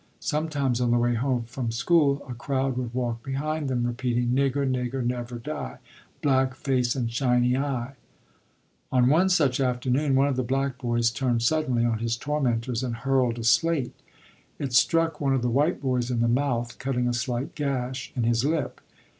[0.19, 4.65] Sometimes on the way home from school a crowd would walk behind them repeating: "Nigger,
[4.67, 5.77] nigger, never die,
[6.23, 7.93] Black face and shiny eye."
[8.91, 12.95] On one such afternoon one of the black boys turned suddenly on his tormentors and
[12.95, 13.93] hurled a slate;
[14.57, 18.23] it struck one of the white boys in the mouth, cutting a slight gash in
[18.23, 18.81] his lip.